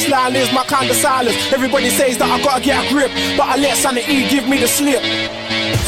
[0.00, 1.36] baseline is my kind of silence.
[1.52, 4.68] Everybody says that I gotta get a grip, but I let sanity give me the
[4.68, 5.02] slip.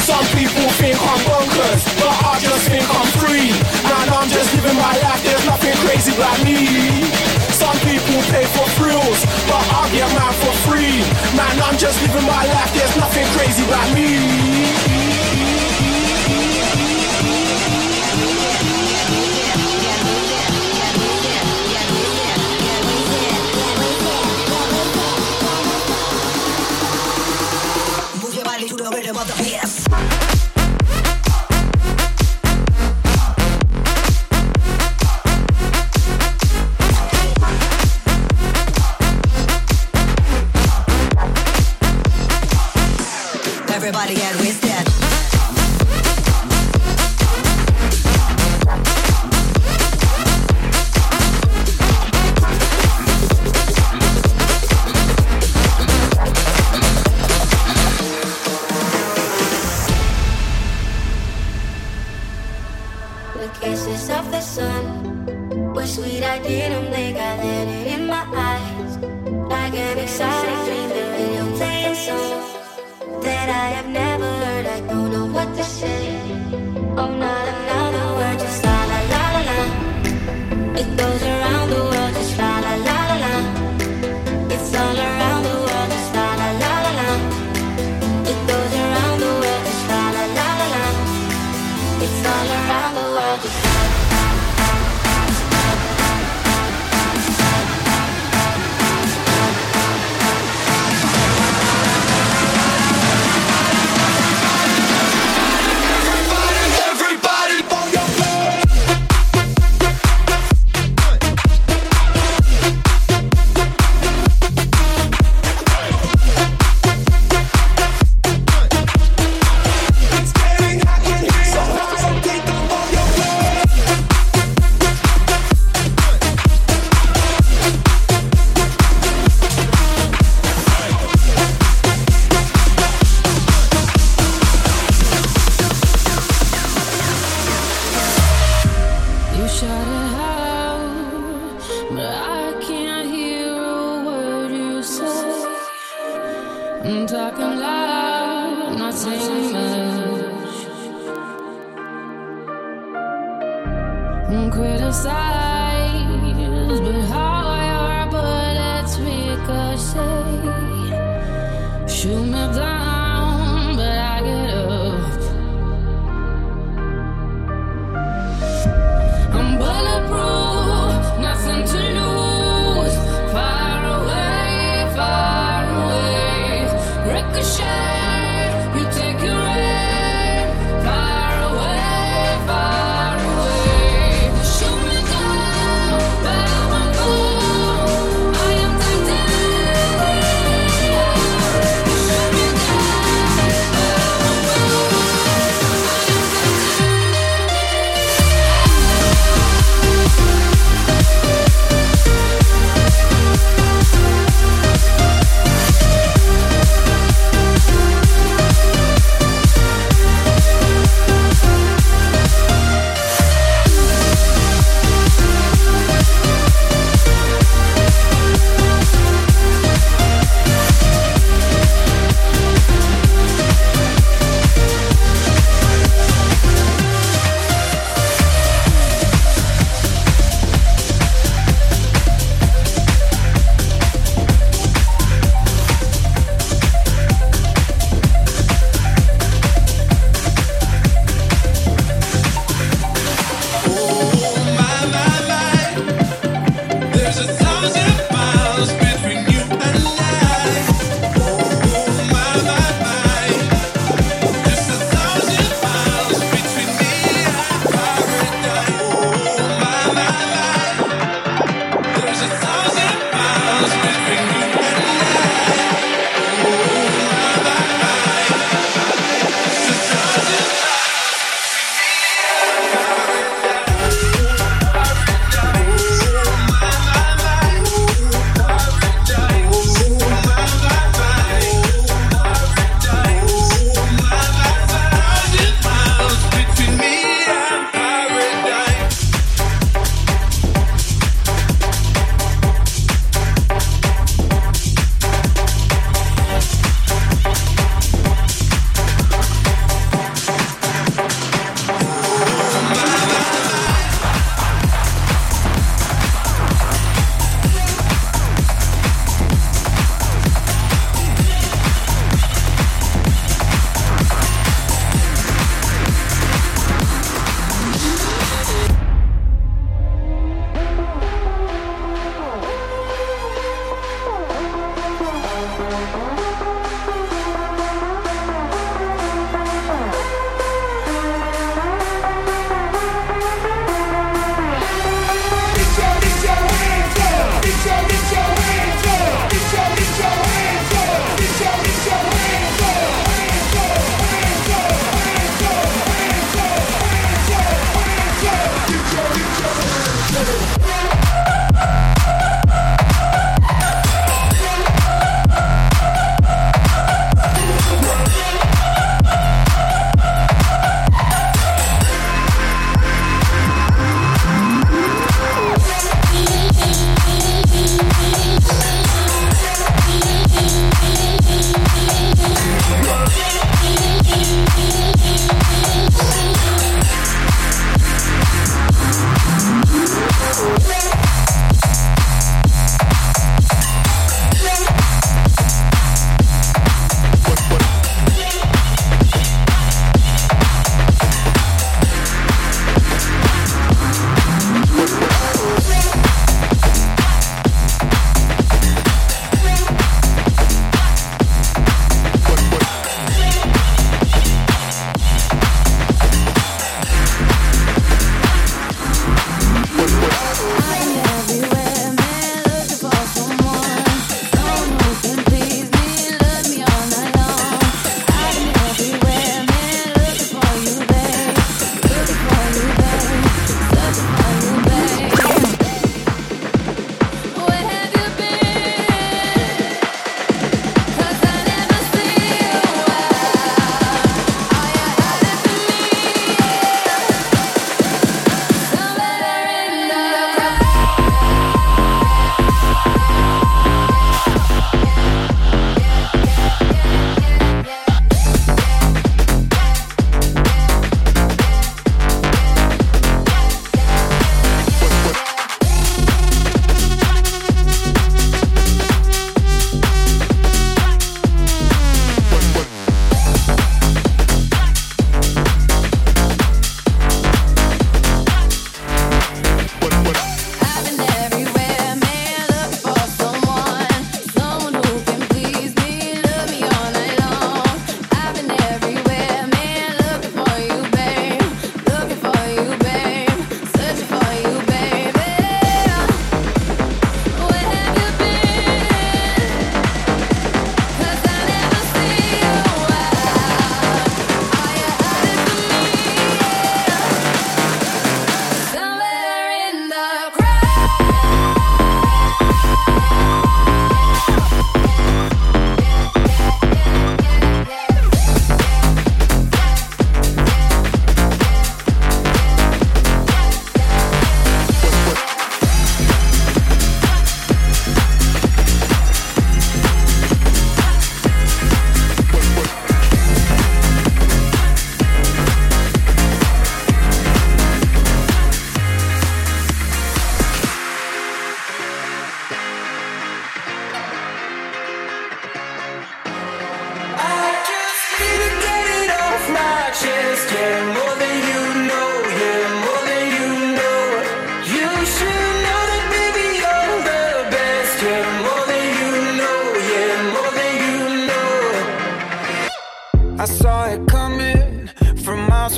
[0.05, 3.49] Some people think I'm bonkers, but I just think I'm free.
[3.49, 7.09] And I'm just living my life, there's nothing crazy about me.
[7.57, 11.01] Some people pay for thrills, but I get mine for free.
[11.33, 14.92] Man, I'm just living my life, there's nothing crazy about me.
[92.27, 94.12] All around the world,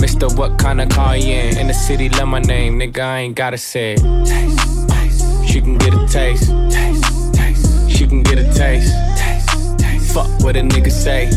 [0.00, 1.58] Mister, what kind of car you in?
[1.58, 4.00] In the city, love my name, nigga, I ain't gotta say it.
[4.26, 5.46] Taste, taste.
[5.46, 6.50] She can get a taste.
[6.70, 7.90] Taste, taste.
[7.90, 8.94] She can get a taste.
[9.18, 10.14] Taste, taste.
[10.14, 11.28] Fuck what a nigga say.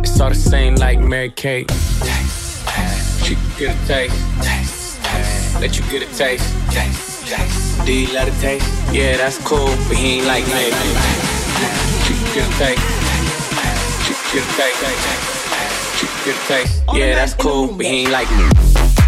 [0.00, 1.68] It's all the same like Mary Kate.
[1.68, 3.24] Taste, taste.
[3.26, 4.16] She can get a taste.
[4.40, 5.60] Taste, taste.
[5.60, 6.48] Let you get a taste.
[6.70, 7.84] Taste, taste.
[7.84, 8.66] Do you love the taste?
[8.90, 10.72] Yeah, that's cool, but he ain't like me.
[12.04, 12.82] She can get a taste.
[14.06, 15.41] She can get a taste.
[16.02, 16.82] She get a taste.
[16.92, 19.01] Yeah, that's cool, but he ain't like me.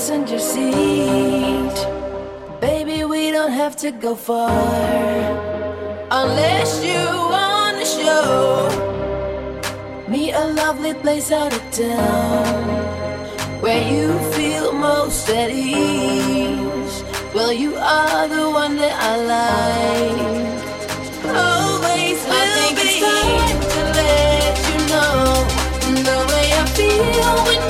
[0.00, 1.76] passenger seat.
[2.58, 4.50] Baby, we don't have to go far.
[6.10, 8.24] Unless you wanna show
[10.08, 12.64] me a lovely place out of town
[13.60, 16.96] where you feel most at ease.
[17.34, 20.60] Well, you are the one that I like.
[21.46, 22.84] Always will I think be.
[22.88, 25.18] it's time to let you know
[26.08, 27.69] the way I feel when.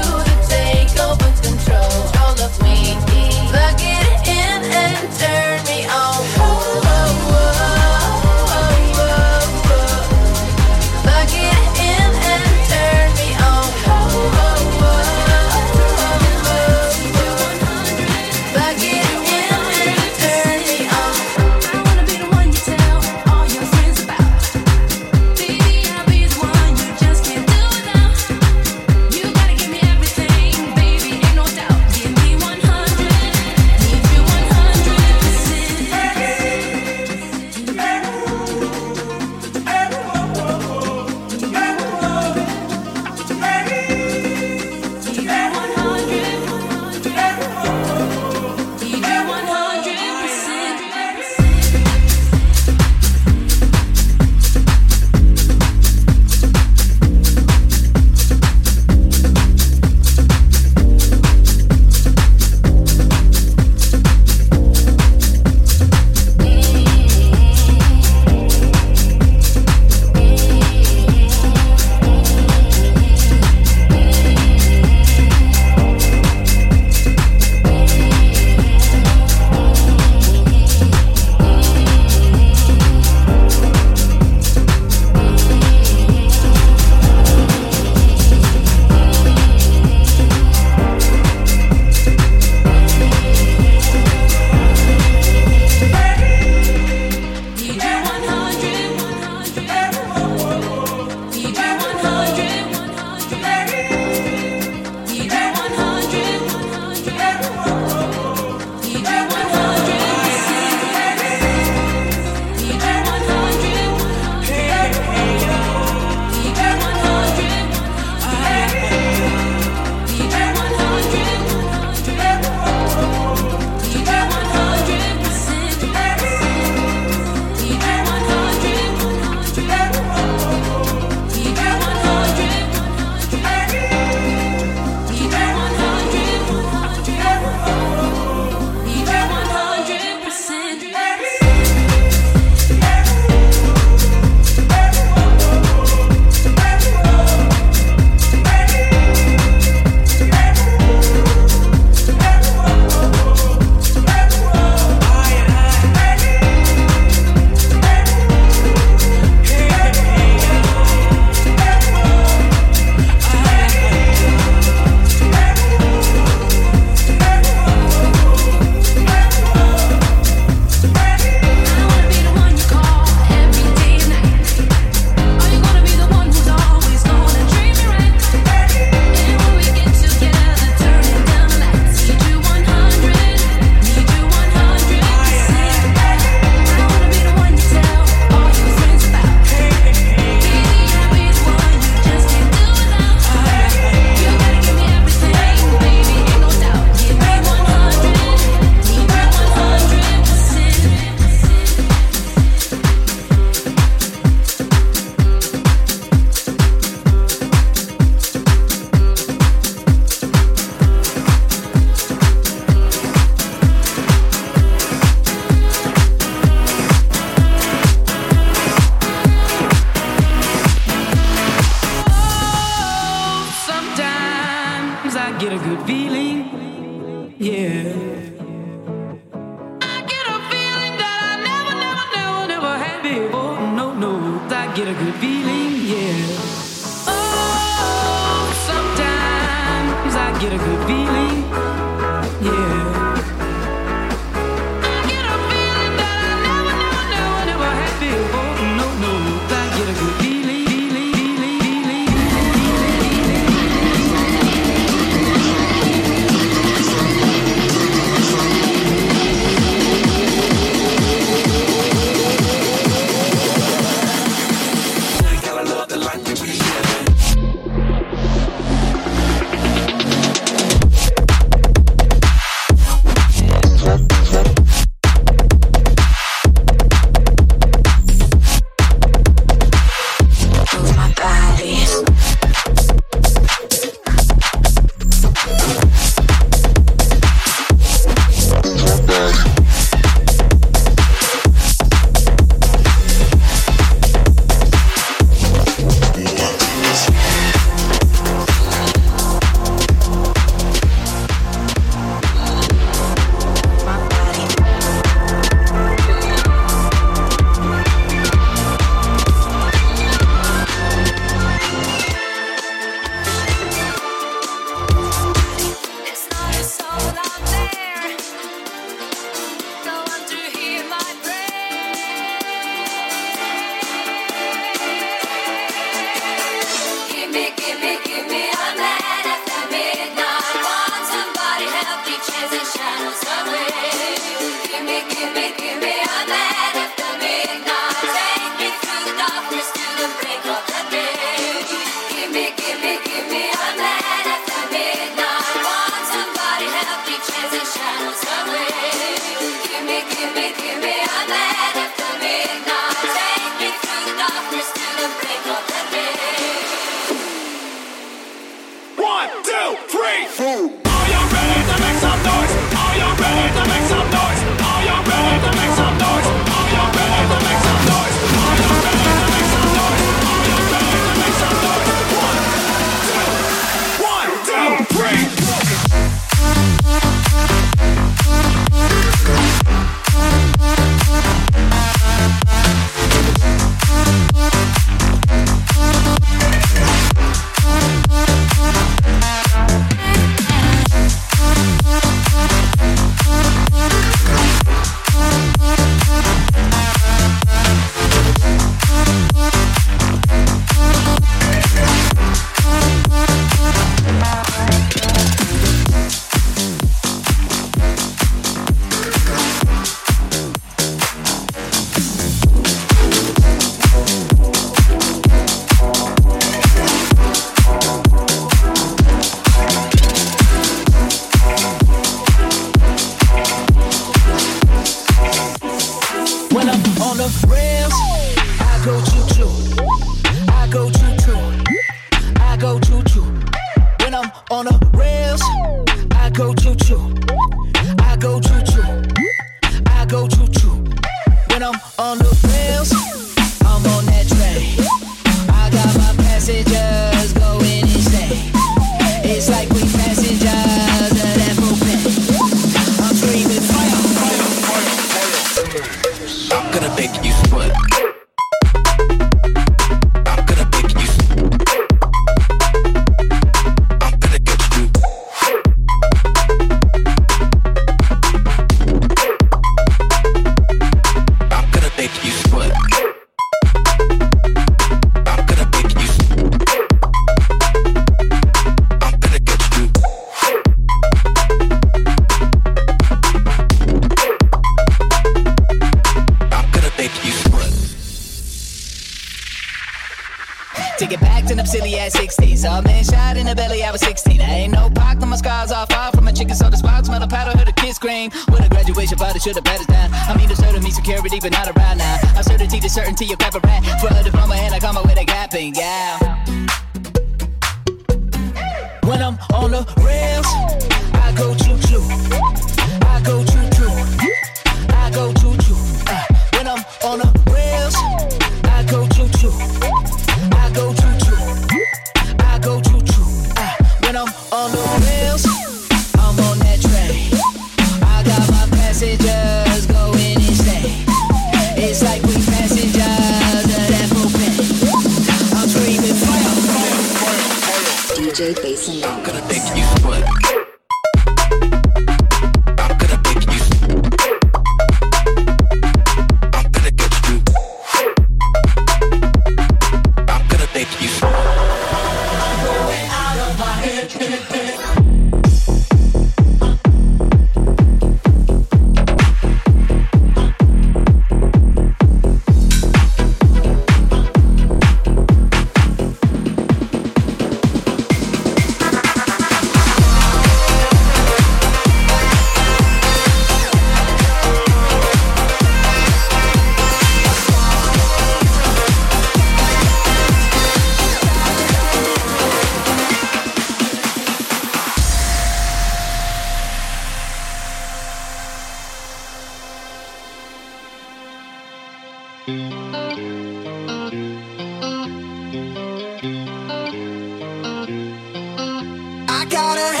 [599.51, 600.00] gotta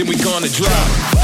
[0.00, 1.19] then we gonna drop.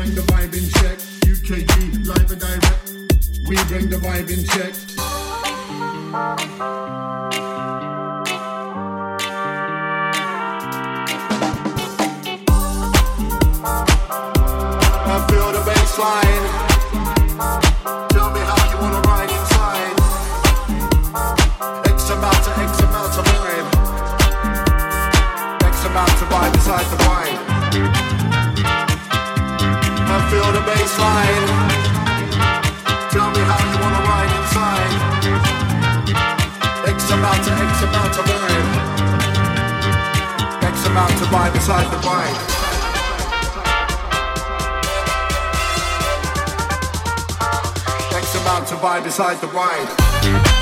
[0.00, 0.96] bring the vibe in check.
[1.28, 2.94] UKG, live and direct.
[3.46, 4.74] We bring the vibe in check.
[41.30, 42.60] by beside the wine.
[48.66, 50.59] To buy beside the wine.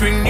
[0.00, 0.29] Miles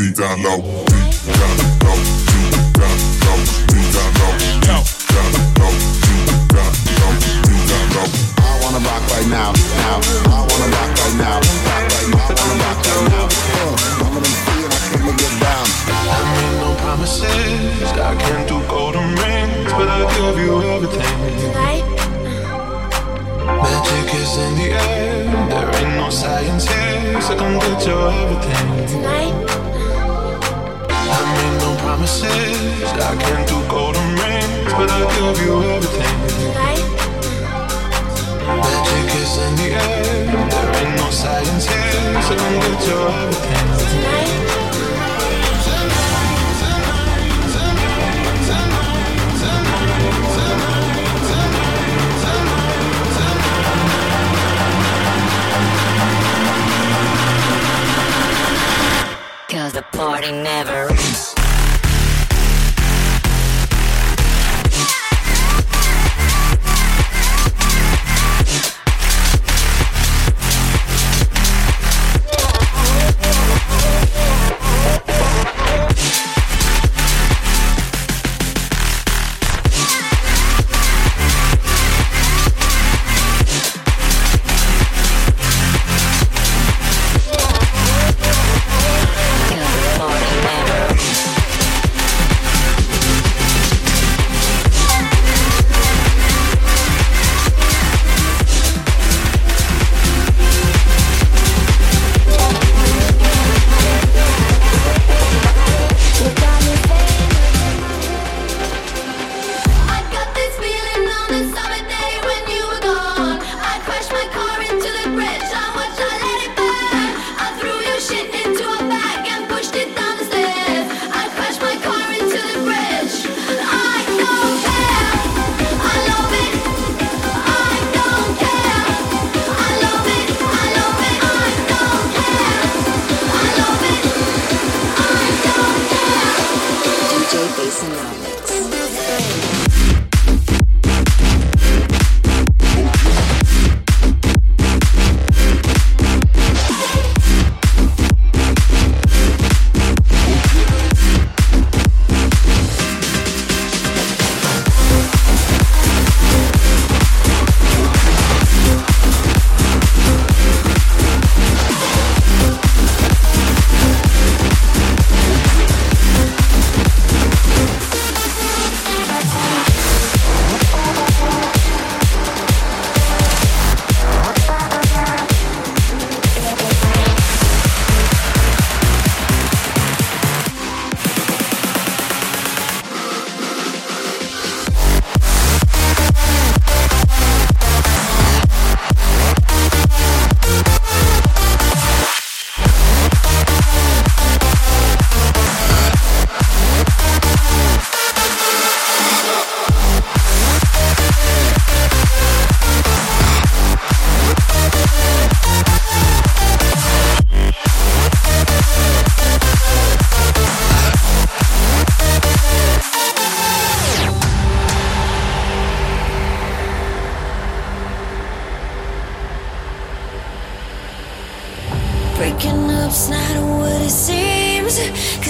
[0.00, 2.19] deep down low, deep down low,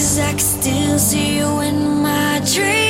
[0.00, 2.89] Cause I can still see you in my dreams.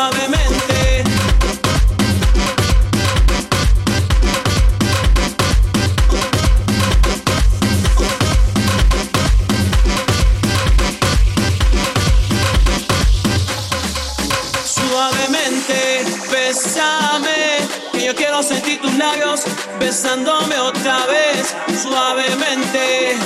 [0.00, 1.04] suavemente.
[14.64, 17.58] Suavemente, besame,
[17.92, 19.42] que yo quiero sentir tus labios
[19.78, 21.54] besándome otra vez.
[21.82, 23.18] Suavemente,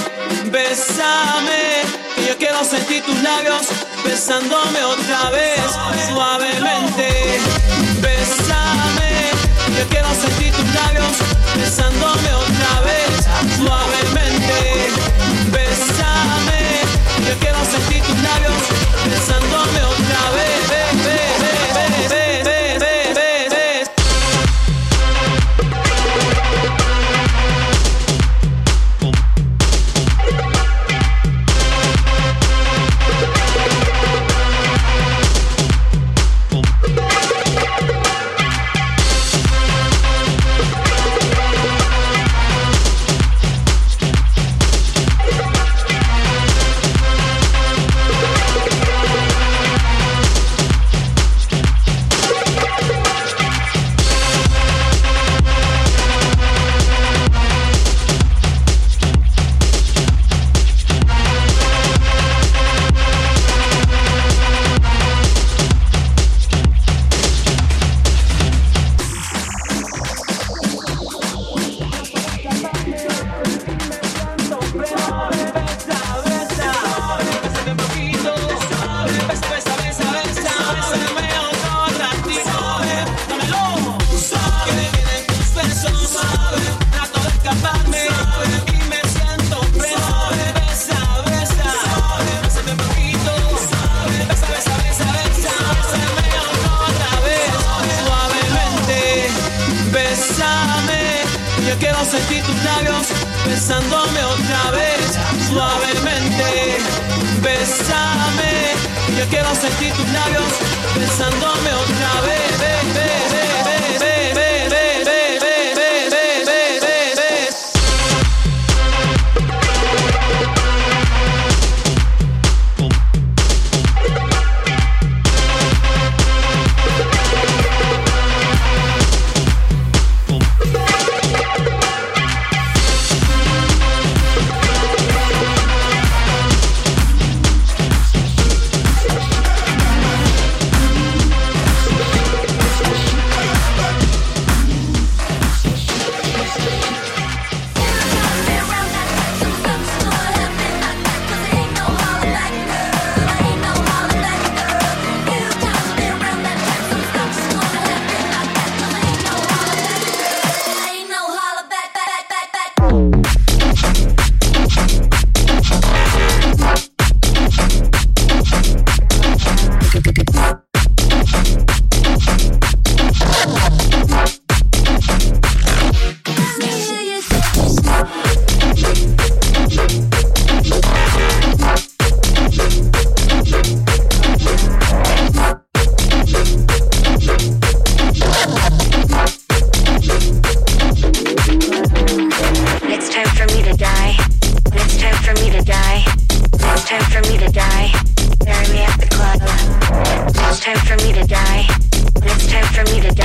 [0.47, 1.83] besame,
[2.17, 3.69] que yo quiero sentir tus labios
[4.05, 5.54] besándome otra vez.
[9.91, 11.17] Quiero sentir tus labios
[11.57, 12.34] besándome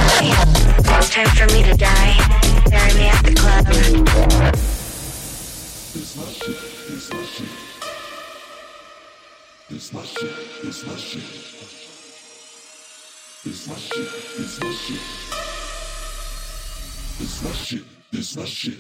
[0.02, 2.16] It's time for me to die.
[2.70, 3.66] Bury me at the club.
[5.96, 6.58] It's my shit.
[6.90, 7.50] It's my shit.
[9.72, 10.06] It's my
[10.96, 11.24] shit.
[13.46, 15.00] It's my shit.
[17.22, 17.84] It's my shit.
[18.12, 18.78] It's my shit.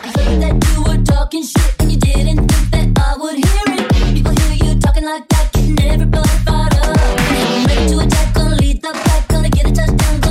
[0.00, 3.64] I heard that you were talking shit and you didn't think that I would hear
[3.78, 3.88] it.
[4.14, 6.96] People hear you talking like that, getting everybody fired up.
[7.66, 10.29] Ready to attack, gonna lead the pack, gonna get a touchdown.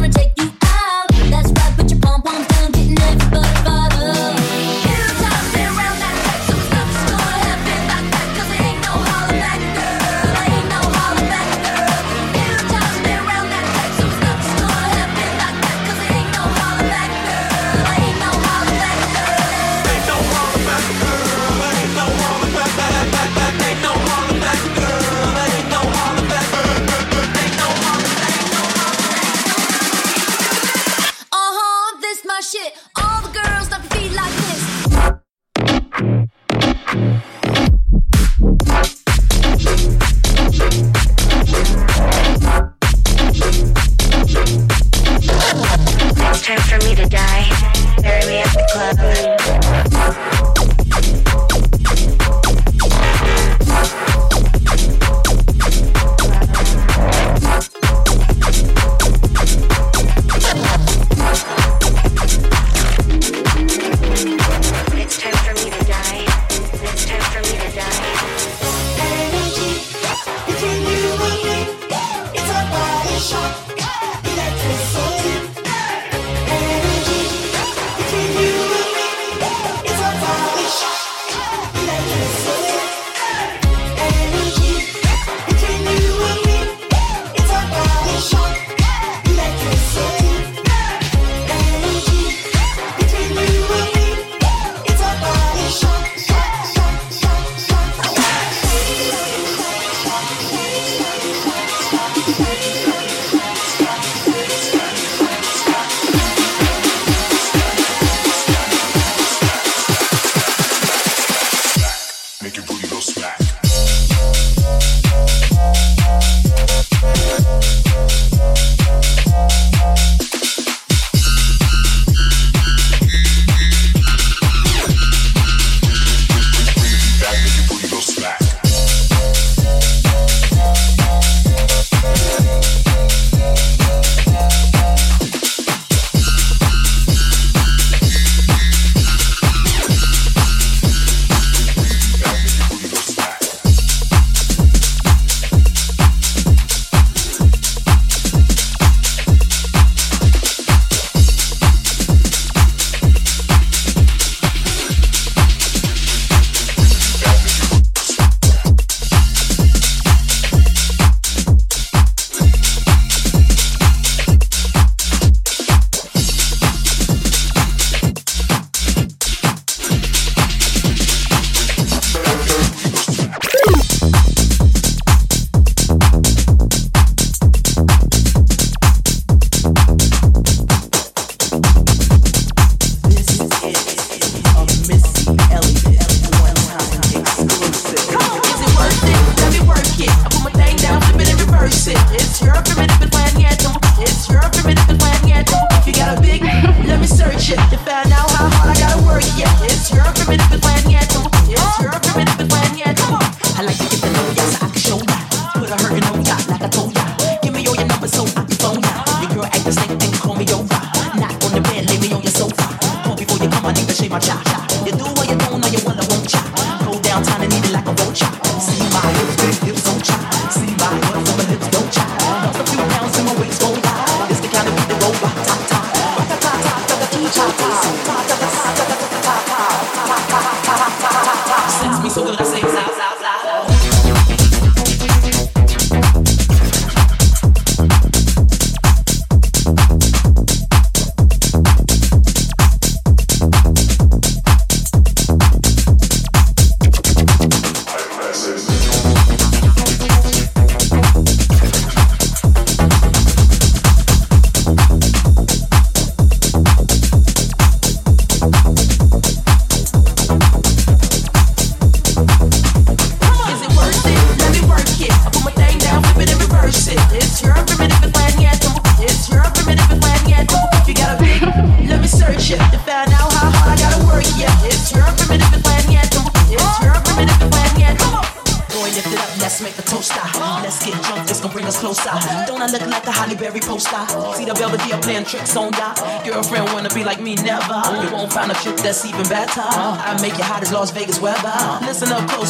[199.22, 201.09] It's your forbidden plan yet.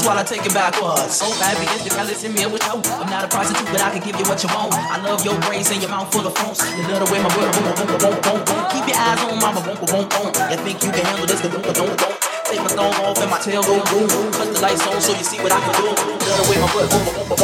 [0.09, 1.21] while I take it backwards.
[1.21, 2.81] so every is the palace in me with you.
[2.97, 4.73] I'm not a prostitute, but I can give you what you want.
[4.73, 6.57] I love your braids and your mouth full of phones.
[6.65, 8.61] You love the way my word, boom, boom, boom, boom, boom.
[8.73, 10.33] Keep your eyes on mama, boom, boom, boom, boom.
[10.49, 12.17] You think you can handle this, but don't, don't, don't.
[12.49, 14.09] Take my thong off and my tail go boom.
[14.09, 14.33] boom.
[14.33, 15.93] Cut the lights on so you see what I can do.
[15.93, 17.38] You Love the way my word, boom, boom, boom, boom.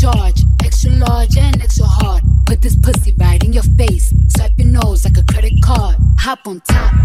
[0.00, 2.22] charge, extra large and extra hard.
[2.46, 4.14] Put this pussy right in your face.
[4.28, 5.96] Swipe your nose like a credit card.
[6.18, 6.99] Hop on top.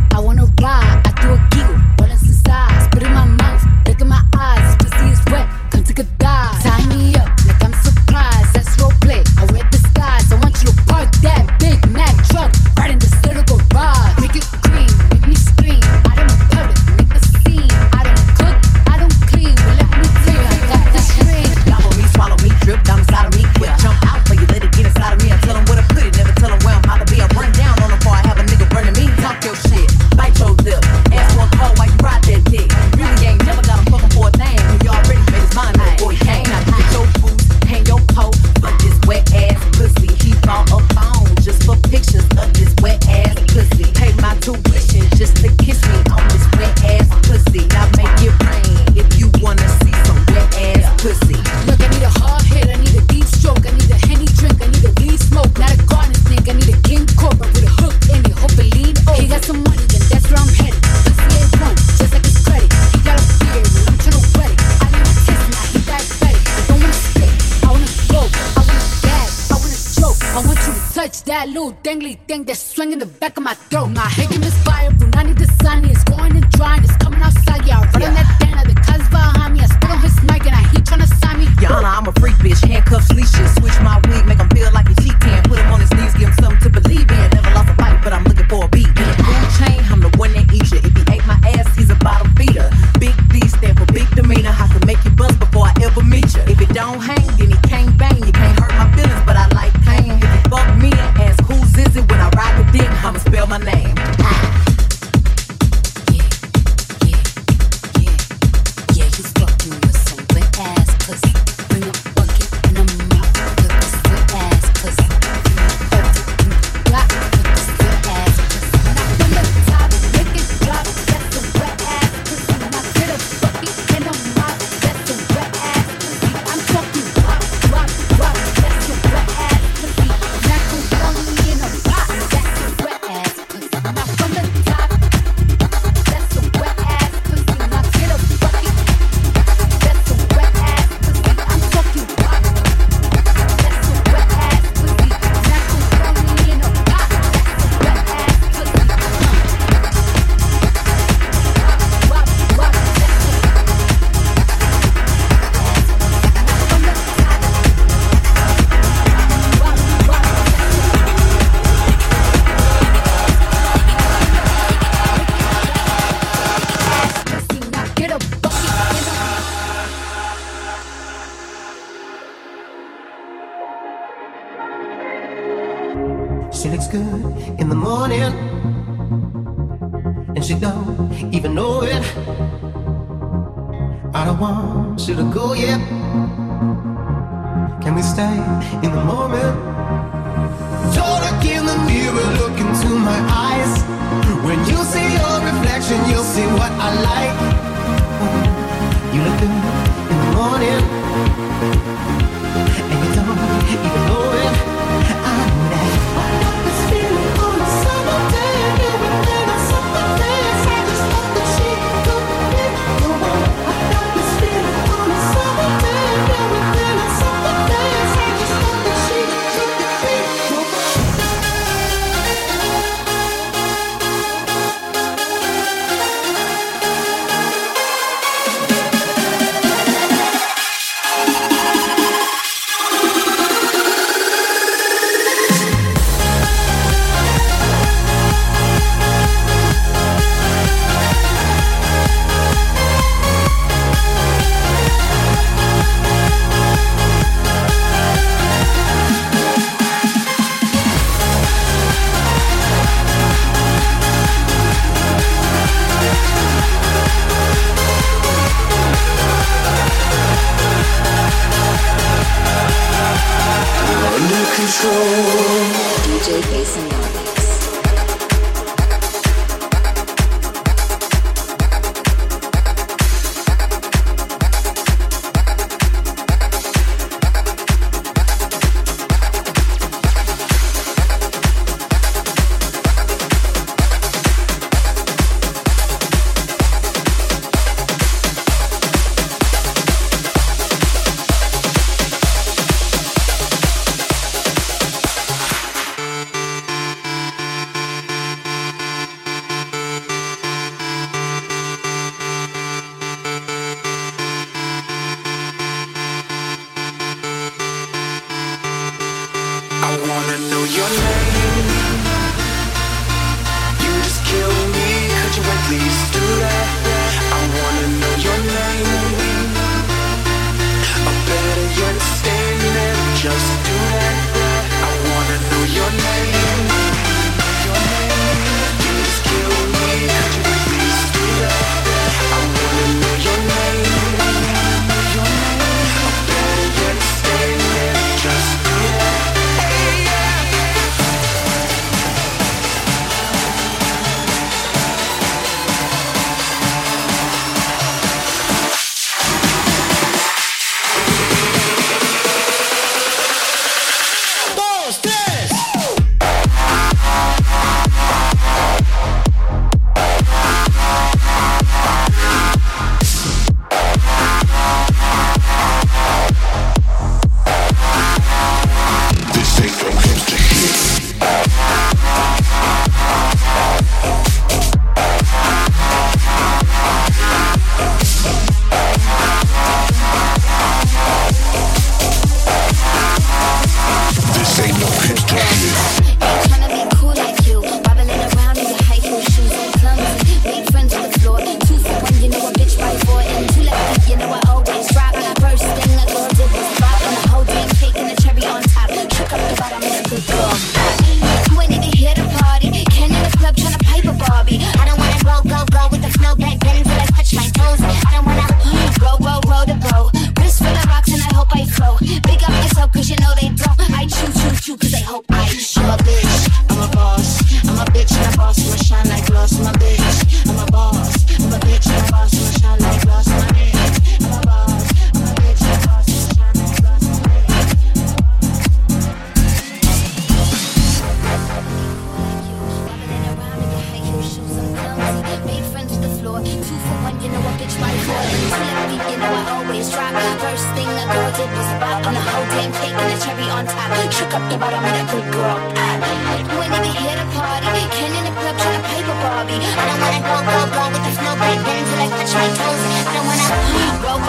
[436.45, 438.21] Floor, two for one, you know a bitch by four.
[438.21, 440.13] Left feet, you know I always drop.
[440.41, 443.47] First thing a girl did was pop, on the whole damn cake and the cherry
[443.49, 443.89] on top.
[444.13, 445.57] Shook up the bottom of that good girl.
[445.75, 449.59] I, you ain't even here to party, Ken in the club tryna pipe a Barbie.
[449.59, 452.47] I don't wanna go go go with the flow back then until I touch my
[452.53, 453.04] toes.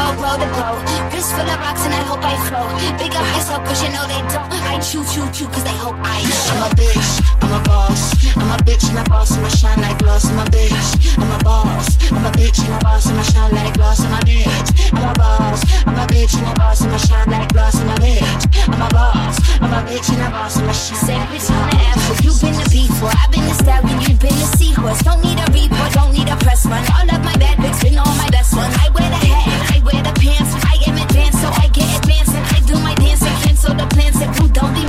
[0.06, 2.22] I don't wanna roll roll roll the boat, wrist full of rocks and I hope
[2.22, 2.66] I flow.
[2.94, 4.46] Big up yourself 'cause you know they don't.
[4.70, 6.54] I chew chew chew 'cause they hope I show.
[6.54, 7.10] I'm a bitch,
[7.42, 8.14] I'm a boss.
[8.36, 10.24] I'm a bitch and a boss, and I'ma shine like gloss.
[10.30, 11.86] I'm a bitch, I'm a boss.
[12.12, 14.00] I'm a bitch and a boss, and I'ma shine like gloss.
[14.00, 15.60] I'm a bitch, I'm a boss.
[15.86, 17.74] I'm a bitch and a boss, and I'ma shine like gloss.
[17.74, 19.34] I'm a bitch, I'm a boss.
[19.60, 21.02] I'm a bitch and a boss, and I'ma shine.
[21.06, 23.10] Say bitch on the app, but you been the beat for.
[23.10, 25.02] I've been the stallion, you been the seahorse.
[25.02, 26.84] Don't need a report, don't need a press run.
[26.94, 28.74] All of my bad bitch been all my best ones.
[28.78, 30.52] I wear the hat I wear the pants.
[30.64, 33.86] I am advanced, so I get advanced and I do my dance and cancel the
[33.86, 34.20] plans.
[34.20, 34.84] If you don't be